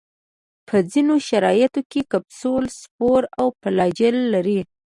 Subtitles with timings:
[0.67, 4.59] په ځینو شرایطو کې کپسول، سپور او فلاجیل لري.